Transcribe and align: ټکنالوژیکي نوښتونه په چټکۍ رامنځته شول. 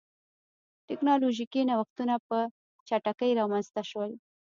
ټکنالوژیکي 0.87 1.61
نوښتونه 1.69 2.15
په 2.27 2.37
چټکۍ 2.87 3.31
رامنځته 3.39 3.81
شول. 3.89 4.11